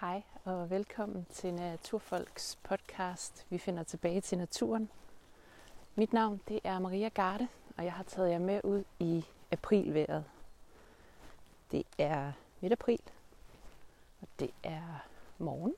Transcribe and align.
Hej 0.00 0.22
og 0.44 0.70
velkommen 0.70 1.26
til 1.30 1.54
Naturfolks 1.54 2.58
podcast. 2.62 3.46
Vi 3.50 3.58
finder 3.58 3.82
tilbage 3.82 4.20
til 4.20 4.38
naturen. 4.38 4.90
Mit 5.94 6.12
navn 6.12 6.40
det 6.48 6.60
er 6.64 6.78
Maria 6.78 7.08
Garde, 7.08 7.48
og 7.76 7.84
jeg 7.84 7.92
har 7.92 8.02
taget 8.02 8.30
jer 8.30 8.38
med 8.38 8.60
ud 8.64 8.84
i 9.00 9.24
aprilværet. 9.50 10.24
Det 11.72 11.82
er 11.98 12.32
midt 12.60 12.72
april, 12.72 13.00
og 14.20 14.28
det 14.38 14.50
er 14.62 15.06
morgen. 15.38 15.74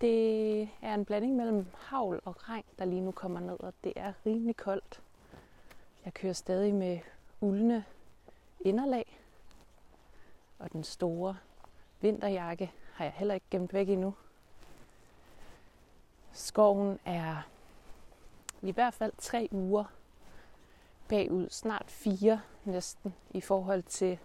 Det 0.00 0.62
er 0.82 0.94
en 0.94 1.04
blanding 1.04 1.36
mellem 1.36 1.66
havl 1.74 2.20
og 2.24 2.48
regn, 2.48 2.64
der 2.78 2.84
lige 2.84 3.00
nu 3.00 3.10
kommer 3.12 3.40
ned, 3.40 3.60
og 3.60 3.74
det 3.84 3.92
er 3.96 4.12
rimelig 4.26 4.56
koldt. 4.56 5.02
Jeg 6.04 6.14
kører 6.14 6.32
stadig 6.32 6.74
med 6.74 6.98
uldne 7.40 7.84
inderlag, 8.60 9.20
og 10.58 10.72
den 10.72 10.84
store 10.84 11.36
vinterjakke 12.00 12.72
har 12.94 13.04
jeg 13.04 13.14
heller 13.16 13.34
ikke 13.34 13.46
gemt 13.50 13.72
væk 13.72 13.88
endnu. 13.88 14.14
Skoven 16.32 16.98
er 17.04 17.48
i 18.62 18.70
hvert 18.70 18.94
fald 18.94 19.12
tre 19.18 19.48
uger 19.50 19.84
bagud, 21.08 21.48
snart 21.50 21.90
fire 21.90 22.40
næsten, 22.64 23.14
i 23.30 23.40
forhold 23.40 23.82
til, 23.82 24.18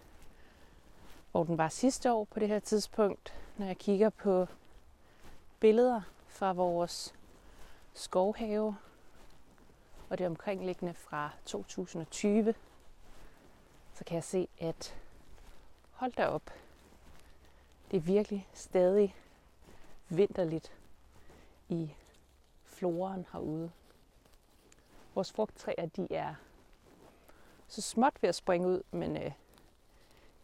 hvor 1.32 1.44
den 1.44 1.58
var 1.58 1.68
sidste 1.68 2.12
år 2.12 2.24
på 2.24 2.40
det 2.40 2.48
her 2.48 2.58
tidspunkt. 2.58 3.34
Når 3.56 3.66
jeg 3.66 3.78
kigger 3.78 4.10
på 4.10 4.46
billeder 5.60 6.00
fra 6.26 6.52
vores 6.52 7.14
skovhave 7.94 8.76
og 10.10 10.18
det 10.18 10.26
omkringliggende 10.26 10.94
fra 10.94 11.30
2020, 11.44 12.54
så 13.94 14.04
kan 14.04 14.14
jeg 14.14 14.24
se, 14.24 14.48
at 14.58 14.96
hold 15.92 16.12
da 16.12 16.26
op, 16.26 16.50
det 17.94 18.00
er 18.00 18.04
virkelig 18.04 18.48
stadig 18.52 19.16
vinterligt 20.08 20.72
i 21.68 21.94
floren 22.64 23.26
herude. 23.32 23.70
Vores 25.14 25.32
frugttræer, 25.32 25.86
de 25.86 26.06
er 26.10 26.34
så 27.68 27.82
småt 27.82 28.22
ved 28.22 28.28
at 28.28 28.34
springe 28.34 28.68
ud, 28.68 28.82
men 28.90 29.16
øh, 29.16 29.32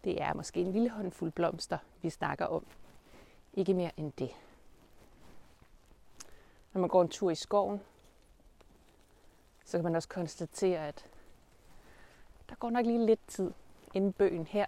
det 0.04 0.22
er 0.22 0.34
måske 0.34 0.60
en 0.60 0.72
lille 0.72 0.90
håndfuld 0.90 1.32
blomster, 1.32 1.78
vi 2.02 2.10
snakker 2.10 2.46
om. 2.46 2.66
Ikke 3.54 3.74
mere 3.74 3.90
end 3.96 4.12
det. 4.12 4.30
Når 6.72 6.80
man 6.80 6.88
går 6.90 7.02
en 7.02 7.08
tur 7.08 7.30
i 7.30 7.34
skoven, 7.34 7.80
så 9.64 9.78
kan 9.78 9.84
man 9.84 9.96
også 9.96 10.08
konstatere, 10.08 10.88
at 10.88 11.06
der 12.48 12.54
går 12.54 12.70
nok 12.70 12.86
lige 12.86 13.06
lidt 13.06 13.28
tid, 13.28 13.52
inden 13.94 14.12
bøgen 14.12 14.46
her 14.46 14.66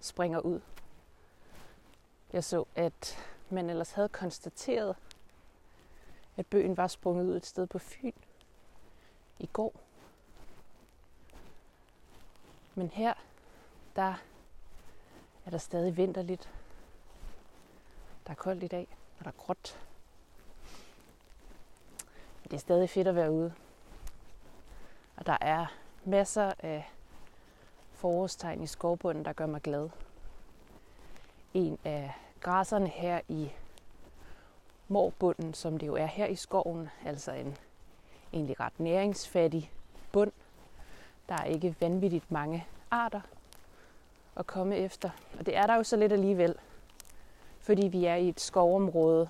springer 0.00 0.40
ud. 0.40 0.60
Jeg 2.34 2.44
så, 2.44 2.64
at 2.74 3.18
man 3.50 3.70
ellers 3.70 3.92
havde 3.92 4.08
konstateret, 4.08 4.96
at 6.36 6.46
bøgen 6.46 6.76
var 6.76 6.86
sprunget 6.86 7.26
ud 7.26 7.36
et 7.36 7.46
sted 7.46 7.66
på 7.66 7.78
Fyn 7.78 8.12
i 9.38 9.46
går. 9.46 9.72
Men 12.74 12.90
her, 12.90 13.14
der 13.96 14.14
er 15.46 15.50
der 15.50 15.58
stadig 15.58 15.96
vinterligt. 15.96 16.50
Der 18.26 18.30
er 18.30 18.34
koldt 18.34 18.62
i 18.62 18.68
dag, 18.68 18.88
og 19.18 19.24
der 19.24 19.30
er 19.30 19.36
gråt. 19.38 19.80
Men 22.42 22.50
det 22.50 22.52
er 22.52 22.60
stadig 22.60 22.90
fedt 22.90 23.08
at 23.08 23.14
være 23.14 23.32
ude. 23.32 23.54
Og 25.16 25.26
der 25.26 25.36
er 25.40 25.66
masser 26.04 26.52
af 26.58 26.90
forårstegn 27.92 28.62
i 28.62 28.66
skovbunden, 28.66 29.24
der 29.24 29.32
gør 29.32 29.46
mig 29.46 29.62
glad. 29.62 29.90
En 31.54 31.78
af 31.84 32.14
græsserne 32.44 32.88
her 32.88 33.20
i 33.28 33.52
morbunden, 34.88 35.54
som 35.54 35.78
det 35.78 35.86
jo 35.86 35.94
er 35.94 36.06
her 36.06 36.26
i 36.26 36.34
skoven, 36.34 36.88
altså 37.04 37.32
en 37.32 37.56
egentlig 38.32 38.60
ret 38.60 38.80
næringsfattig 38.80 39.70
bund. 40.12 40.32
Der 41.28 41.34
er 41.34 41.44
ikke 41.44 41.76
vanvittigt 41.80 42.30
mange 42.30 42.66
arter 42.90 43.20
at 44.36 44.46
komme 44.46 44.76
efter. 44.76 45.10
Og 45.38 45.46
det 45.46 45.56
er 45.56 45.66
der 45.66 45.74
jo 45.74 45.82
så 45.82 45.96
lidt 45.96 46.12
alligevel, 46.12 46.54
fordi 47.60 47.88
vi 47.88 48.04
er 48.04 48.14
i 48.14 48.28
et 48.28 48.40
skovområde, 48.40 49.28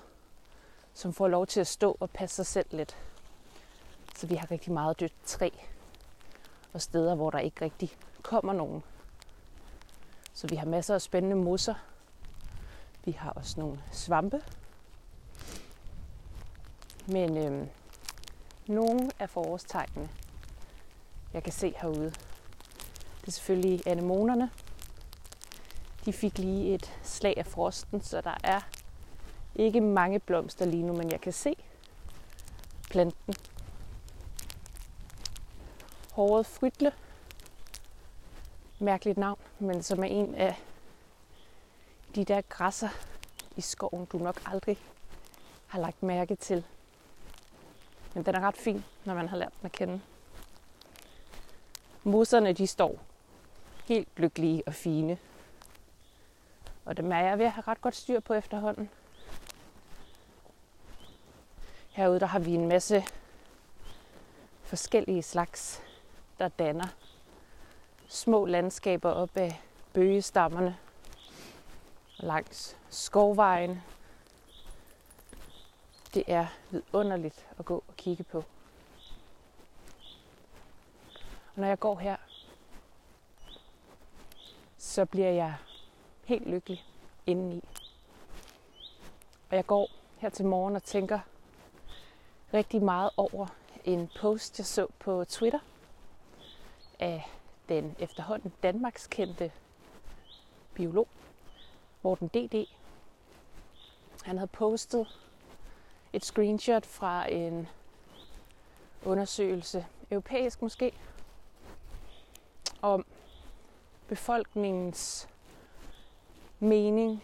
som 0.93 1.13
får 1.13 1.27
lov 1.27 1.47
til 1.47 1.59
at 1.59 1.67
stå 1.67 1.97
og 1.99 2.09
passe 2.09 2.35
sig 2.35 2.45
selv 2.45 2.67
lidt. 2.71 2.97
Så 4.15 4.27
vi 4.27 4.35
har 4.35 4.51
rigtig 4.51 4.73
meget 4.73 4.99
dødt 4.99 5.25
træ 5.25 5.49
og 6.73 6.81
steder, 6.81 7.15
hvor 7.15 7.29
der 7.29 7.39
ikke 7.39 7.65
rigtig 7.65 7.91
kommer 8.21 8.53
nogen. 8.53 8.83
Så 10.33 10.47
vi 10.47 10.55
har 10.55 10.65
masser 10.65 10.93
af 10.93 11.01
spændende 11.01 11.35
mosser. 11.35 11.75
Vi 13.05 13.11
har 13.11 13.29
også 13.29 13.59
nogle 13.59 13.79
svampe. 13.91 14.41
Men 17.07 17.37
øhm, 17.37 17.69
nogle 18.67 19.11
af 19.19 19.29
forårstegnene, 19.29 20.09
jeg 21.33 21.43
kan 21.43 21.53
se 21.53 21.73
herude, 21.77 22.09
det 23.21 23.27
er 23.27 23.31
selvfølgelig 23.31 23.87
anemonerne. 23.87 24.49
De 26.05 26.13
fik 26.13 26.37
lige 26.37 26.73
et 26.73 26.93
slag 27.03 27.33
af 27.37 27.45
frosten, 27.45 28.01
så 28.01 28.21
der 28.21 28.37
er 28.43 28.61
ikke 29.55 29.81
mange 29.81 30.19
blomster 30.19 30.65
lige 30.65 30.83
nu, 30.83 30.93
men 30.93 31.11
jeg 31.11 31.21
kan 31.21 31.33
se 31.33 31.55
planten. 32.89 33.35
Håret 36.11 36.45
frytle 36.45 36.91
mærkeligt 38.79 39.17
navn, 39.17 39.39
men 39.59 39.83
som 39.83 40.03
er 40.03 40.07
en 40.07 40.35
af 40.35 40.55
de 42.15 42.25
der 42.25 42.41
græsser 42.49 42.89
i 43.55 43.61
skoven, 43.61 44.05
du 44.05 44.17
nok 44.17 44.41
aldrig 44.45 44.79
har 45.67 45.79
lagt 45.79 46.03
mærke 46.03 46.35
til. 46.35 46.65
Men 48.13 48.25
den 48.25 48.35
er 48.35 48.39
ret 48.39 48.57
fin, 48.57 48.85
når 49.05 49.13
man 49.13 49.29
har 49.29 49.37
lært 49.37 49.53
den 49.61 49.65
at 49.65 49.71
kende. 49.71 50.01
Moserne, 52.03 52.53
de 52.53 52.67
står 52.67 52.99
helt 53.85 54.07
lykkelige 54.17 54.63
og 54.67 54.73
fine. 54.73 55.17
Og 56.85 56.97
dem 56.97 57.11
er 57.11 57.19
jeg 57.19 57.39
ved 57.39 57.45
at 57.45 57.51
have 57.51 57.63
ret 57.67 57.81
godt 57.81 57.95
styr 57.95 58.19
på 58.19 58.33
efterhånden. 58.33 58.89
Herude 61.89 62.19
der 62.19 62.25
har 62.25 62.39
vi 62.39 62.53
en 62.53 62.67
masse 62.67 63.03
forskellige 64.63 65.23
slags, 65.23 65.81
der 66.39 66.47
danner 66.47 66.87
små 68.07 68.45
landskaber 68.45 69.11
op 69.11 69.37
af 69.37 69.61
bøgestammerne 69.93 70.77
langs 72.17 72.77
skovvejen. 72.89 73.83
Det 76.13 76.23
er 76.27 76.47
vidunderligt 76.71 77.47
at 77.59 77.65
gå 77.65 77.83
og 77.87 77.95
kigge 77.97 78.23
på. 78.23 78.37
Og 81.55 81.61
når 81.61 81.67
jeg 81.67 81.79
går 81.79 81.99
her, 81.99 82.17
så 84.77 85.05
bliver 85.05 85.31
jeg 85.31 85.55
helt 86.23 86.47
lykkelig 86.47 86.85
indeni. 87.25 87.63
Og 89.49 89.55
jeg 89.55 89.65
går 89.65 89.89
her 90.17 90.29
til 90.29 90.45
morgen 90.45 90.75
og 90.75 90.83
tænker 90.83 91.19
rigtig 92.53 92.83
meget 92.83 93.09
over 93.17 93.47
en 93.83 94.09
post, 94.19 94.59
jeg 94.59 94.65
så 94.65 94.87
på 94.99 95.25
Twitter 95.25 95.59
af 96.99 97.29
den 97.69 97.95
efterhånden 97.99 98.53
Danmarks 98.63 99.07
kendte 99.07 99.51
biolog, 100.73 101.07
Morten 102.05 102.27
D.D. 102.27 102.67
Han 104.23 104.37
havde 104.37 104.47
postet 104.47 105.19
et 106.13 106.25
screenshot 106.25 106.85
fra 106.85 107.31
en 107.31 107.67
undersøgelse, 109.05 109.85
europæisk 110.11 110.61
måske, 110.61 110.93
om 112.81 113.05
befolkningens 114.07 115.29
mening 116.59 117.23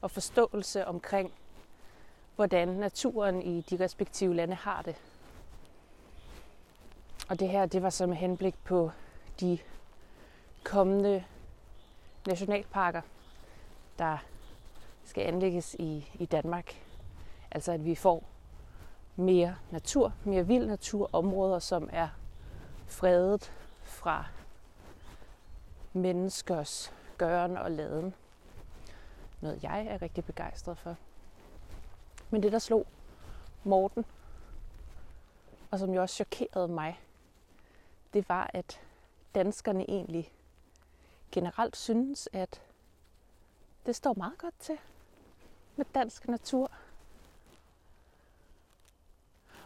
og 0.00 0.10
forståelse 0.10 0.86
omkring, 0.86 1.32
hvordan 2.36 2.68
naturen 2.68 3.42
i 3.42 3.60
de 3.60 3.84
respektive 3.84 4.34
lande 4.34 4.54
har 4.54 4.82
det. 4.82 4.96
Og 7.28 7.40
det 7.40 7.48
her, 7.48 7.66
det 7.66 7.82
var 7.82 7.90
så 7.90 8.06
med 8.06 8.16
henblik 8.16 8.54
på 8.64 8.90
de 9.40 9.58
kommende 10.64 11.24
nationalparker, 12.26 13.02
der 13.98 14.18
skal 15.04 15.26
anlægges 15.26 15.74
i, 15.78 16.10
i 16.14 16.26
Danmark. 16.26 16.82
Altså 17.50 17.72
at 17.72 17.84
vi 17.84 17.94
får 17.94 18.24
mere 19.16 19.56
natur, 19.70 20.12
mere 20.24 20.46
vild 20.46 20.66
natur, 20.66 21.10
områder, 21.12 21.58
som 21.58 21.88
er 21.92 22.08
fredet 22.86 23.52
fra 23.82 24.26
menneskers 25.92 26.92
gøren 27.18 27.56
og 27.56 27.70
laden. 27.70 28.14
Noget 29.40 29.62
jeg 29.62 29.86
er 29.86 30.02
rigtig 30.02 30.24
begejstret 30.24 30.78
for. 30.78 30.96
Men 32.30 32.42
det, 32.42 32.52
der 32.52 32.58
slog 32.58 32.86
Morten, 33.64 34.04
og 35.70 35.78
som 35.78 35.94
jo 35.94 36.02
også 36.02 36.14
chokerede 36.14 36.68
mig, 36.68 37.00
det 38.12 38.28
var, 38.28 38.50
at 38.54 38.80
danskerne 39.34 39.90
egentlig 39.90 40.32
generelt 41.32 41.76
synes, 41.76 42.28
at 42.32 42.62
det 43.86 43.96
står 43.96 44.14
meget 44.14 44.38
godt 44.38 44.54
til 44.60 44.78
med 45.76 45.86
dansk 45.94 46.28
natur. 46.28 46.70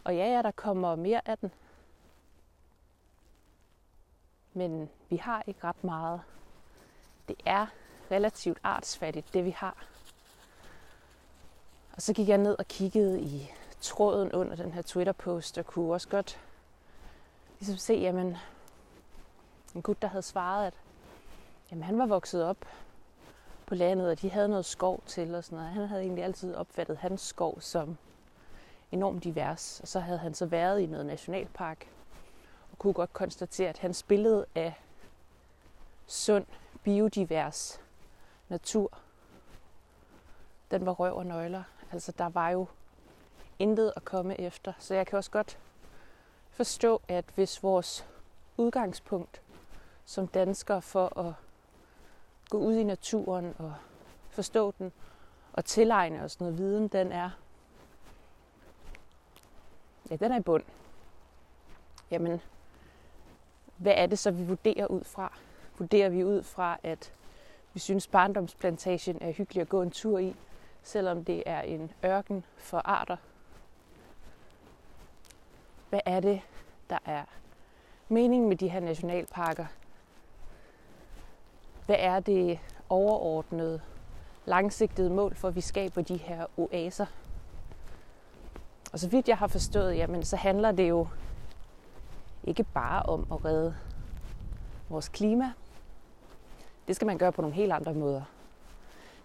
Og 0.04 0.16
ja, 0.16 0.26
ja, 0.26 0.42
der 0.42 0.50
kommer 0.50 0.96
mere 0.96 1.28
af 1.28 1.38
den. 1.38 1.52
Men 4.52 4.90
vi 5.08 5.16
har 5.16 5.42
ikke 5.46 5.64
ret 5.64 5.84
meget. 5.84 6.20
Det 7.28 7.36
er 7.44 7.66
relativt 8.10 8.58
artsfattigt, 8.62 9.34
det 9.34 9.44
vi 9.44 9.50
har. 9.50 9.86
Og 11.92 12.02
så 12.02 12.12
gik 12.12 12.28
jeg 12.28 12.38
ned 12.38 12.56
og 12.58 12.66
kiggede 12.66 13.20
i 13.20 13.50
tråden 13.80 14.32
under 14.32 14.56
den 14.56 14.72
her 14.72 14.82
Twitter-post, 14.82 15.58
og 15.58 15.66
kunne 15.66 15.92
også 15.92 16.08
godt 16.08 16.40
ligesom 17.58 17.76
se, 17.76 17.94
jamen, 17.94 18.36
en 19.74 19.82
gut, 19.82 20.02
der 20.02 20.08
havde 20.08 20.22
svaret, 20.22 20.66
at 20.66 20.74
jamen, 21.70 21.84
han 21.84 21.98
var 21.98 22.06
vokset 22.06 22.44
op 22.44 22.66
på 23.66 23.74
landet, 23.74 24.10
og 24.10 24.20
de 24.20 24.30
havde 24.30 24.48
noget 24.48 24.64
skov 24.64 25.02
til 25.06 25.34
og 25.34 25.44
sådan 25.44 25.56
noget. 25.56 25.72
Han 25.72 25.86
havde 25.86 26.02
egentlig 26.02 26.24
altid 26.24 26.54
opfattet 26.54 26.96
hans 26.96 27.20
skov 27.20 27.60
som 27.60 27.96
enormt 28.92 29.24
divers, 29.24 29.80
og 29.80 29.88
så 29.88 30.00
havde 30.00 30.18
han 30.18 30.34
så 30.34 30.46
været 30.46 30.80
i 30.80 30.86
noget 30.86 31.06
nationalpark, 31.06 31.88
og 32.72 32.78
kunne 32.78 32.92
godt 32.92 33.12
konstatere, 33.12 33.68
at 33.68 33.78
hans 33.78 34.02
billede 34.02 34.46
af 34.54 34.80
sund, 36.06 36.46
biodivers 36.82 37.80
natur, 38.48 38.98
den 40.70 40.86
var 40.86 40.92
røv 40.92 41.16
og 41.16 41.26
nøgler. 41.26 41.62
Altså 41.92 42.12
der 42.18 42.28
var 42.28 42.50
jo 42.50 42.66
intet 43.58 43.92
at 43.96 44.04
komme 44.04 44.40
efter. 44.40 44.72
Så 44.78 44.94
jeg 44.94 45.06
kan 45.06 45.16
også 45.16 45.30
godt 45.30 45.58
forstå, 46.50 47.02
at 47.08 47.24
hvis 47.34 47.62
vores 47.62 48.06
udgangspunkt 48.56 49.42
som 50.04 50.28
danskere 50.28 50.82
for 50.82 51.18
at 51.18 51.34
gå 52.50 52.58
ud 52.58 52.74
i 52.74 52.84
naturen 52.84 53.54
og 53.58 53.74
forstå 54.30 54.74
den 54.78 54.92
og 55.52 55.64
tilegne 55.64 56.22
os 56.22 56.40
noget 56.40 56.58
viden, 56.58 56.88
den 56.88 57.12
er 57.12 57.30
ja, 60.10 60.16
den 60.16 60.32
er 60.32 60.38
i 60.38 60.42
bund. 60.42 60.64
Jamen, 62.10 62.40
hvad 63.76 63.92
er 63.96 64.06
det 64.06 64.18
så, 64.18 64.30
vi 64.30 64.44
vurderer 64.44 64.86
ud 64.86 65.04
fra? 65.04 65.32
Vurderer 65.78 66.08
vi 66.08 66.24
ud 66.24 66.42
fra, 66.42 66.78
at 66.82 67.12
vi 67.72 67.80
synes, 67.80 68.06
barndomsplantagen 68.06 69.18
er 69.20 69.32
hyggelig 69.32 69.60
at 69.60 69.68
gå 69.68 69.82
en 69.82 69.90
tur 69.90 70.18
i, 70.18 70.36
selvom 70.82 71.24
det 71.24 71.42
er 71.46 71.60
en 71.60 71.92
ørken 72.04 72.44
for 72.56 72.78
arter? 72.78 73.16
Hvad 75.88 76.00
er 76.06 76.20
det, 76.20 76.40
der 76.90 76.98
er 77.04 77.24
meningen 78.08 78.48
med 78.48 78.56
de 78.56 78.68
her 78.68 78.80
nationalparker? 78.80 79.66
Hvad 81.86 81.96
er 81.98 82.20
det 82.20 82.58
overordnede, 82.88 83.80
langsigtede 84.44 85.10
mål 85.10 85.34
for, 85.34 85.48
at 85.48 85.54
vi 85.56 85.60
skaber 85.60 86.02
de 86.02 86.16
her 86.16 86.46
oaser? 86.56 87.06
Og 88.92 88.98
så 88.98 89.08
vidt 89.08 89.28
jeg 89.28 89.38
har 89.38 89.46
forstået, 89.46 89.96
jamen, 89.96 90.24
så 90.24 90.36
handler 90.36 90.72
det 90.72 90.88
jo 90.88 91.08
ikke 92.44 92.64
bare 92.64 93.02
om 93.02 93.26
at 93.32 93.44
redde 93.44 93.76
vores 94.88 95.08
klima. 95.08 95.52
Det 96.88 96.96
skal 96.96 97.06
man 97.06 97.18
gøre 97.18 97.32
på 97.32 97.42
nogle 97.42 97.56
helt 97.56 97.72
andre 97.72 97.94
måder. 97.94 98.22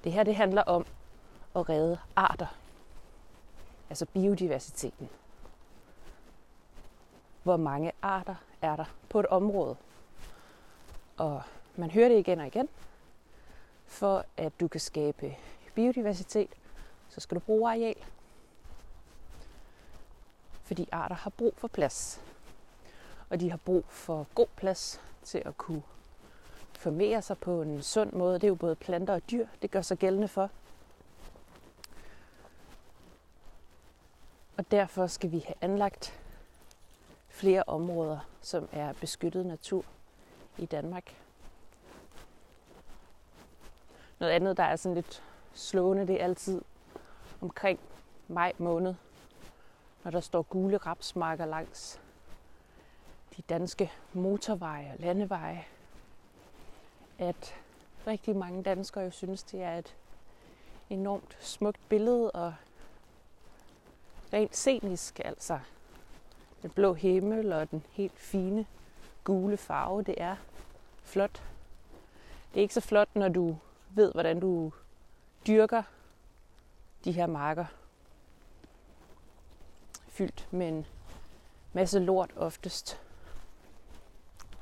Det 0.04 0.12
her 0.12 0.24
det 0.24 0.36
handler 0.36 0.62
om 0.62 0.86
at 1.56 1.70
redde 1.70 1.98
arter. 2.16 2.56
Altså 3.90 4.06
biodiversiteten. 4.06 5.10
Hvor 7.44 7.58
mange 7.58 7.92
arter 8.02 8.36
er 8.62 8.76
der 8.76 8.86
på 9.10 9.20
et 9.20 9.26
område? 9.26 9.76
Og 11.18 11.42
man 11.76 11.92
hører 11.92 12.10
det 12.10 12.18
igen 12.18 12.40
og 12.40 12.48
igen. 12.48 12.70
For 13.86 14.26
at 14.38 14.60
du 14.60 14.68
kan 14.68 14.80
skabe 14.80 15.38
biodiversitet, 15.76 16.50
så 17.10 17.20
skal 17.22 17.36
du 17.36 17.40
bruge 17.40 17.72
areal. 17.72 17.96
Fordi 20.64 20.90
arter 20.92 21.16
har 21.16 21.30
brug 21.30 21.54
for 21.58 21.68
plads. 21.68 22.22
Og 23.30 23.40
de 23.40 23.50
har 23.50 23.58
brug 23.58 23.86
for 23.88 24.28
god 24.36 24.48
plads 24.56 25.02
til 25.24 25.42
at 25.46 25.58
kunne 25.58 25.84
formere 26.74 27.22
sig 27.22 27.38
på 27.38 27.62
en 27.62 27.84
sund 27.84 28.14
måde. 28.14 28.34
Det 28.34 28.44
er 28.44 28.48
jo 28.48 28.56
både 28.56 28.76
planter 28.76 29.14
og 29.14 29.32
dyr, 29.32 29.48
det 29.62 29.72
gør 29.72 29.82
sig 29.82 29.98
gældende 29.98 30.28
for. 30.28 30.50
Og 34.58 34.72
derfor 34.72 35.08
skal 35.08 35.32
vi 35.32 35.40
have 35.40 35.56
anlagt 35.62 36.20
flere 37.30 37.64
områder, 37.68 38.20
som 38.42 38.70
er 38.72 38.94
beskyttet 38.94 39.46
natur 39.46 39.86
i 40.58 40.66
Danmark. 40.66 41.16
Noget 44.22 44.34
andet, 44.34 44.58
der 44.58 44.64
er 44.64 44.76
sådan 44.76 44.96
lidt 44.96 45.24
slående, 45.54 46.08
det 46.08 46.20
er 46.22 46.24
altid 46.24 46.62
omkring 47.42 47.80
maj 48.28 48.54
måned, 48.58 48.94
når 50.04 50.12
der 50.12 50.20
står 50.20 50.42
gule 50.42 50.78
rapsmarker 50.78 51.46
langs 51.46 52.00
de 53.38 53.42
danske 53.42 53.92
motorveje 54.14 54.92
og 54.94 55.00
landeveje, 55.00 55.66
at 57.20 57.56
rigtig 58.08 58.36
mange 58.36 58.64
danskere 58.64 59.04
jo 59.04 59.12
synes, 59.12 59.44
det 59.44 59.64
er 59.64 59.78
et 59.78 59.96
enormt 60.90 61.38
smukt 61.40 61.90
billede 61.90 62.32
og 62.32 62.54
rent 64.34 64.56
scenisk, 64.56 65.20
altså 65.26 65.60
den 66.62 66.70
blå 66.70 66.94
himmel 66.94 67.54
og 67.54 67.72
den 67.72 67.86
helt 67.92 68.20
fine 68.20 68.66
gule 69.24 69.58
farve, 69.58 70.04
det 70.04 70.16
er 70.18 70.36
flot. 71.04 71.44
Det 72.54 72.60
er 72.60 72.62
ikke 72.62 72.74
så 72.74 72.82
flot, 72.82 73.16
når 73.16 73.28
du 73.28 73.58
ved, 73.96 74.12
hvordan 74.12 74.40
du 74.40 74.72
dyrker 75.48 75.84
de 77.06 77.12
her 77.12 77.28
marker. 77.28 77.66
Fyldt 80.08 80.48
med 80.52 80.68
en 80.68 80.86
masse 81.74 82.00
lort 82.00 82.32
oftest. 82.36 83.02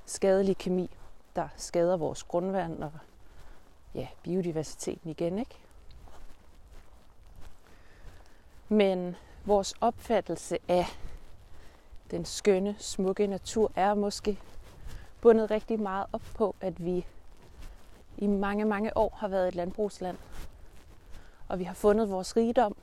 Skadelig 0.06 0.58
kemi, 0.58 0.90
der 1.36 1.48
skader 1.58 1.98
vores 1.98 2.24
grundvand 2.24 2.84
og 2.84 2.92
ja, 3.96 4.08
biodiversiteten 4.24 5.10
igen, 5.10 5.40
ikke? 5.40 5.58
Men 8.70 9.16
vores 9.46 9.74
opfattelse 9.82 10.58
af 10.68 10.86
den 12.12 12.26
skønne, 12.26 12.76
smukke 12.80 13.28
natur 13.28 13.72
er 13.76 13.94
måske 13.94 14.40
bundet 15.22 15.52
rigtig 15.52 15.80
meget 15.80 16.06
op 16.14 16.22
på, 16.36 16.56
at 16.62 16.86
vi 16.86 17.06
i 18.22 18.28
mange, 18.28 18.66
mange 18.66 18.98
år 18.98 19.18
har 19.18 19.28
været 19.28 19.48
et 19.48 19.56
landbrugsland. 19.56 20.18
Og 21.48 21.60
vi 21.60 21.64
har 21.64 21.74
fundet 21.74 22.10
vores 22.10 22.38
rigdom 22.38 22.76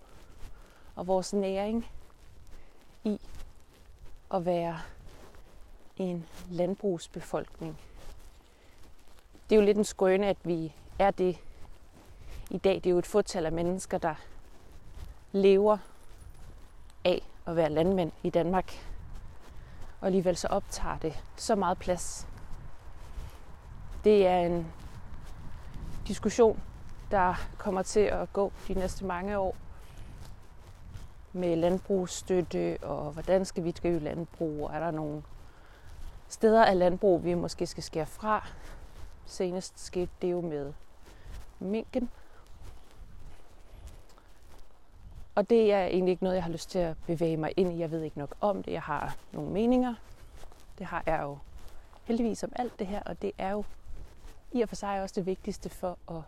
og 0.94 1.06
vores 1.06 1.32
næring 1.32 1.86
i 3.04 3.20
at 4.34 4.46
være 4.46 4.80
en 5.96 6.26
landbrugsbefolkning. 6.50 7.78
Det 9.50 9.56
er 9.56 9.60
jo 9.60 9.66
lidt 9.66 9.78
en 9.78 9.84
skrøne, 9.84 10.26
at 10.26 10.36
vi 10.44 10.72
er 10.98 11.10
det 11.10 11.38
i 12.50 12.58
dag. 12.58 12.74
Det 12.74 12.86
er 12.86 12.90
jo 12.90 12.98
et 12.98 13.06
fåtal 13.06 13.46
af 13.46 13.52
mennesker, 13.52 13.98
der 13.98 14.14
lever 15.32 15.78
af 17.04 17.22
at 17.46 17.56
være 17.56 17.70
landmænd 17.70 18.12
i 18.22 18.30
Danmark. 18.30 18.72
Og 20.00 20.06
alligevel 20.06 20.36
så 20.36 20.48
optager 20.48 20.98
det 20.98 21.22
så 21.36 21.54
meget 21.54 21.78
plads. 21.78 22.26
Det 24.04 24.26
er 24.26 24.38
en 24.38 24.66
diskussion, 26.08 26.62
der 27.10 27.34
kommer 27.58 27.82
til 27.82 28.00
at 28.00 28.32
gå 28.32 28.52
de 28.68 28.74
næste 28.74 29.04
mange 29.04 29.38
år 29.38 29.56
med 31.32 31.56
landbrugsstøtte 31.56 32.78
og 32.82 33.12
hvordan 33.12 33.44
skal 33.44 33.64
vi 33.64 33.70
drive 33.70 33.98
landbrug? 33.98 34.64
Og 34.64 34.74
er 34.74 34.80
der 34.80 34.90
nogle 34.90 35.22
steder 36.28 36.64
af 36.64 36.78
landbrug, 36.78 37.24
vi 37.24 37.34
måske 37.34 37.66
skal 37.66 37.82
skære 37.82 38.06
fra? 38.06 38.48
Senest 39.26 39.80
skete 39.80 40.10
det 40.22 40.32
jo 40.32 40.40
med 40.40 40.72
minken. 41.58 42.10
Og 45.34 45.50
det 45.50 45.72
er 45.72 45.84
egentlig 45.84 46.10
ikke 46.10 46.22
noget, 46.24 46.36
jeg 46.36 46.44
har 46.44 46.50
lyst 46.50 46.70
til 46.70 46.78
at 46.78 46.96
bevæge 47.06 47.36
mig 47.36 47.52
ind 47.56 47.72
i. 47.72 47.78
Jeg 47.78 47.90
ved 47.90 48.02
ikke 48.02 48.18
nok 48.18 48.34
om 48.40 48.62
det. 48.62 48.72
Jeg 48.72 48.82
har 48.82 49.16
nogle 49.32 49.50
meninger. 49.50 49.94
Det 50.78 50.86
har 50.86 51.02
jeg 51.06 51.20
jo 51.22 51.38
heldigvis 52.04 52.44
om 52.44 52.52
alt 52.56 52.78
det 52.78 52.86
her, 52.86 53.02
og 53.02 53.22
det 53.22 53.32
er 53.38 53.50
jo 53.50 53.64
i 54.52 54.62
og 54.62 54.68
for 54.68 54.76
sig 54.76 55.02
også 55.02 55.14
det 55.14 55.26
vigtigste 55.26 55.68
for 55.68 55.98
at 56.08 56.22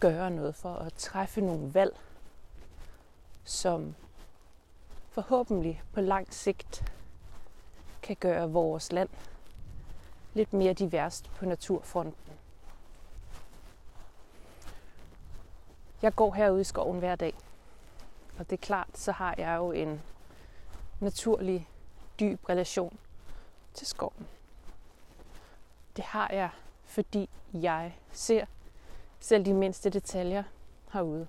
gøre 0.00 0.30
noget, 0.30 0.54
for 0.54 0.74
at 0.74 0.94
træffe 0.94 1.40
nogle 1.40 1.74
valg, 1.74 1.96
som 3.44 3.94
forhåbentlig 5.10 5.82
på 5.92 6.00
lang 6.00 6.34
sigt 6.34 6.92
kan 8.02 8.16
gøre 8.16 8.50
vores 8.50 8.92
land 8.92 9.08
lidt 10.34 10.52
mere 10.52 10.72
diverst 10.72 11.30
på 11.30 11.44
naturfronten. 11.44 12.32
Jeg 16.02 16.14
går 16.14 16.34
herude 16.34 16.60
i 16.60 16.64
skoven 16.64 16.98
hver 16.98 17.16
dag, 17.16 17.34
og 18.38 18.50
det 18.50 18.52
er 18.52 18.66
klart, 18.66 18.98
så 18.98 19.12
har 19.12 19.34
jeg 19.38 19.56
jo 19.56 19.72
en 19.72 20.02
naturlig, 21.00 21.68
dyb 22.20 22.48
relation 22.48 22.98
til 23.74 23.86
skoven. 23.86 24.26
Det 25.96 26.04
har 26.04 26.28
jeg 26.32 26.50
fordi 26.92 27.30
jeg 27.52 27.98
ser 28.10 28.44
selv 29.20 29.44
de 29.44 29.54
mindste 29.54 29.90
detaljer 29.90 30.42
herude. 30.92 31.26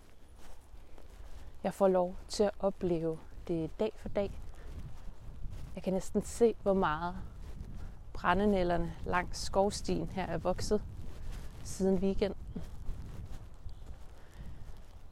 Jeg 1.64 1.74
får 1.74 1.88
lov 1.88 2.16
til 2.28 2.44
at 2.44 2.52
opleve 2.60 3.20
det 3.48 3.80
dag 3.80 3.92
for 3.96 4.10
dag. 4.10 4.32
Jeg 5.76 5.84
kan 5.84 5.94
næsten 5.94 6.24
se, 6.24 6.56
hvor 6.62 6.74
meget 6.74 7.16
brændenælderne 8.14 8.94
langs 9.06 9.40
skovstien 9.40 10.10
her 10.10 10.26
er 10.26 10.38
vokset 10.38 10.82
siden 11.64 11.98
weekenden. 11.98 12.64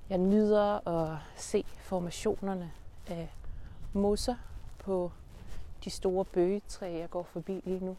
Jeg 0.10 0.18
nyder 0.18 0.88
at 0.88 1.18
se 1.36 1.64
formationerne 1.80 2.72
af 3.08 3.34
mosser 3.94 4.36
på 4.80 5.12
de 5.84 5.90
store 5.90 6.26
bøgetræer, 6.26 6.98
jeg 6.98 7.10
går 7.10 7.24
forbi 7.24 7.62
lige 7.66 7.86
nu. 7.86 7.98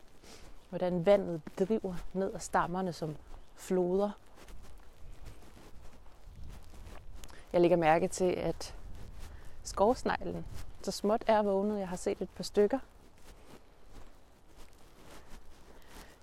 Hvordan 0.73 1.07
vandet 1.07 1.41
driver 1.59 1.95
ned 2.13 2.35
ad 2.35 2.41
stammerne 2.41 2.93
som 2.93 3.17
floder. 3.55 4.11
Jeg 7.53 7.61
lægger 7.61 7.77
mærke 7.77 8.09
til, 8.09 8.25
at 8.25 8.75
skovsneglen 9.63 10.47
så 10.83 10.91
småt 10.91 11.25
er 11.27 11.43
vågnet. 11.43 11.79
Jeg 11.79 11.89
har 11.89 11.97
set 11.97 12.23
et 12.23 12.31
par 12.31 12.45
stykker. 12.45 12.79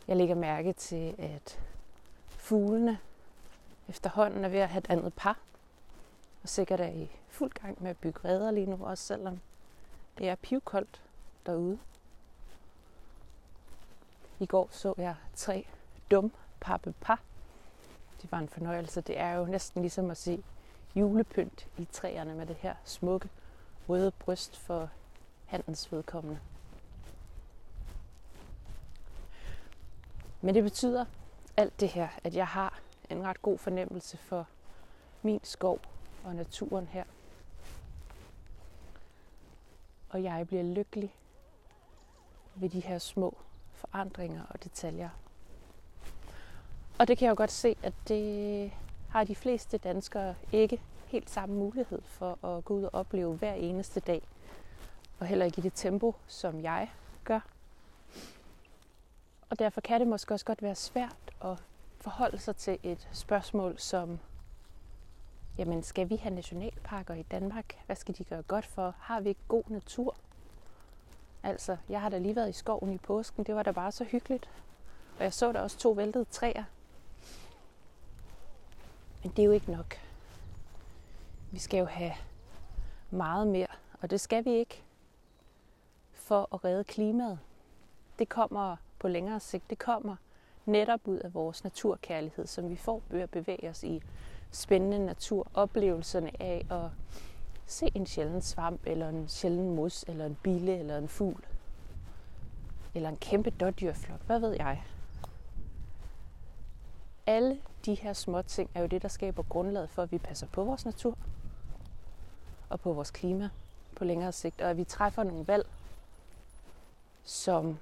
Jeg 0.08 0.18
lægger 0.18 0.36
mærke 0.36 0.74
til, 0.74 1.15
at 1.18 1.60
fuglene 2.27 3.00
efterhånden 3.89 4.46
er 4.46 4.50
ved 4.50 4.60
at 4.60 4.70
have 4.70 4.79
et 4.79 4.89
andet 4.89 5.13
par. 5.13 5.38
Og 6.44 6.50
sikkert 6.50 6.79
er 6.79 6.89
i 6.89 7.12
fuld 7.27 7.51
gang 7.51 7.84
med 7.84 7.89
at 7.89 7.98
bygge 7.98 8.20
redder 8.25 8.51
lige 8.51 8.70
nu, 8.70 8.86
også 8.86 9.03
selvom 9.03 9.39
det 10.18 10.29
er 10.29 10.36
pivkoldt 10.36 11.01
derude. 11.46 11.79
I 14.39 14.46
går 14.46 14.67
så 14.72 14.93
jeg 14.98 15.15
tre 15.36 15.67
dum 16.12 16.31
pappe 16.60 16.93
par. 17.01 17.22
Det 18.22 18.31
var 18.31 18.39
en 18.39 18.50
fornøjelse. 18.50 19.01
Det 19.01 19.19
er 19.19 19.34
jo 19.34 19.46
næsten 19.46 19.81
ligesom 19.81 20.12
at 20.12 20.17
se 20.17 20.43
julepynt 20.96 21.67
i 21.77 21.86
træerne 21.91 22.36
med 22.36 22.46
det 22.46 22.55
her 22.55 22.75
smukke 22.84 23.29
røde 23.89 24.12
bryst 24.12 24.58
for 24.58 24.89
handens 25.46 25.91
vedkommende. 25.91 26.39
Men 30.41 30.55
det 30.55 30.63
betyder 30.63 31.05
alt 31.58 31.79
det 31.79 31.89
her, 31.89 32.08
at 32.24 32.36
jeg 32.36 32.48
har 32.48 32.79
en 33.10 33.24
ret 33.24 33.41
god 33.41 33.58
fornemmelse 33.58 34.17
for 34.17 34.48
min 35.22 35.39
skov 35.43 35.79
og 36.24 36.36
naturen 36.36 36.88
her. 36.88 37.03
Og 40.10 40.24
jeg 40.24 40.48
bliver 40.48 40.63
lykkelig 40.63 41.15
ved 42.55 42.69
de 42.69 42.79
her 42.79 43.00
små 43.00 43.38
forandringer 43.79 44.43
og 44.50 44.63
detaljer. 44.63 45.09
Og 47.00 47.07
det 47.07 47.17
kan 47.17 47.25
jeg 47.25 47.29
jo 47.29 47.36
godt 47.38 47.51
se, 47.51 47.75
at 47.83 47.93
det 48.07 48.71
har 49.09 49.24
de 49.24 49.36
fleste 49.36 49.77
danskere 49.77 50.36
ikke 50.51 50.81
helt 51.07 51.29
samme 51.29 51.55
mulighed 51.55 52.01
for 52.01 52.45
at 52.45 52.65
gå 52.65 52.74
ud 52.74 52.83
og 52.83 52.93
opleve 52.93 53.36
hver 53.36 53.53
eneste 53.53 54.00
dag. 54.00 54.21
Og 55.19 55.25
heller 55.25 55.45
ikke 55.45 55.59
i 55.59 55.62
det 55.62 55.74
tempo, 55.75 56.15
som 56.27 56.62
jeg 56.62 56.91
gør. 57.24 57.39
Og 59.50 59.59
derfor 59.59 59.81
kan 59.81 60.00
det 60.00 60.07
måske 60.07 60.33
også 60.33 60.45
godt 60.45 60.62
være 60.62 60.75
svært 60.75 61.15
at 61.43 61.63
forholde 62.01 62.38
sig 62.38 62.55
til 62.55 62.79
et 62.83 63.09
spørgsmål 63.12 63.79
som, 63.79 64.19
jamen 65.57 65.83
skal 65.83 66.09
vi 66.09 66.15
have 66.15 66.36
nationalparker 66.36 67.13
i 67.13 67.24
Danmark? 67.24 67.83
Hvad 67.86 67.95
skal 67.95 68.17
de 68.17 68.24
gøre 68.24 68.41
godt 68.41 68.65
for? 68.65 68.95
Har 69.00 69.19
vi 69.19 69.29
ikke 69.29 69.41
god 69.48 69.63
natur? 69.67 70.15
Altså, 71.50 71.77
jeg 71.89 72.01
har 72.01 72.10
da 72.10 72.18
lige 72.18 72.36
været 72.36 72.50
i 72.50 72.53
skoven 72.53 72.94
i 72.94 72.98
påsken. 72.98 73.44
Det 73.44 73.56
var 73.56 73.63
da 73.63 73.72
bare 73.72 73.91
så 73.91 74.03
hyggeligt. 74.03 74.50
Og 75.18 75.24
jeg 75.24 75.34
så 75.34 75.51
der 75.51 75.60
også 75.60 75.77
to 75.77 75.89
væltede 75.89 76.25
træer. 76.25 76.63
Men 79.24 79.32
det 79.32 79.39
er 79.39 79.46
jo 79.46 79.51
ikke 79.51 79.72
nok. 79.72 79.96
Vi 81.51 81.60
skal 81.60 81.77
jo 81.77 81.86
have 81.86 82.13
meget 83.12 83.48
mere, 83.48 83.68
og 84.01 84.10
det 84.10 84.22
skal 84.22 84.46
vi 84.46 84.51
ikke 84.51 84.84
for 86.13 86.48
at 86.53 86.65
redde 86.65 86.84
klimaet. 86.84 87.39
Det 88.20 88.29
kommer 88.29 88.75
på 89.00 89.08
længere 89.08 89.39
sigt. 89.39 89.70
Det 89.70 89.79
kommer 89.79 90.15
netop 90.65 91.01
ud 91.06 91.18
af 91.18 91.34
vores 91.34 91.63
naturkærlighed, 91.63 92.48
som 92.48 92.70
vi 92.70 92.75
får 92.75 93.01
ved 93.10 93.22
at 93.22 93.29
bevæge 93.29 93.70
os 93.70 93.84
i 93.84 94.01
spændende 94.51 95.06
natur. 95.06 95.48
Oplevelserne 95.53 96.41
af 96.41 96.65
at 96.70 96.89
se 97.70 97.92
en 97.96 98.06
sjælden 98.06 98.42
svamp, 98.42 98.82
eller 98.86 99.10
en 99.10 99.28
sjælden 99.28 99.76
mus, 99.76 100.04
eller 100.08 100.26
en 100.26 100.38
bille, 100.44 100.78
eller 100.78 100.98
en 100.98 101.08
fugl. 101.08 101.46
Eller 102.96 103.10
en 103.10 103.18
kæmpe 103.18 103.50
dårdyrflok. 103.50 104.20
Hvad 104.26 104.40
ved 104.40 104.52
jeg? 104.52 104.84
Alle 107.26 107.62
de 107.86 107.96
her 107.96 108.14
små 108.14 108.42
ting 108.42 108.70
er 108.74 108.82
jo 108.82 108.88
det, 108.88 109.02
der 109.02 109.08
skaber 109.08 109.44
grundlaget 109.44 109.90
for, 109.90 110.04
at 110.04 110.12
vi 110.12 110.18
passer 110.18 110.48
på 110.48 110.64
vores 110.64 110.86
natur 110.86 111.18
og 112.70 112.80
på 112.80 112.94
vores 112.94 113.12
klima 113.12 113.50
på 113.96 114.06
længere 114.06 114.32
sigt, 114.32 114.62
og 114.62 114.70
at 114.70 114.78
vi 114.78 114.84
træffer 114.84 115.24
nogle 115.24 115.48
valg, 115.48 115.68
som 117.24 117.78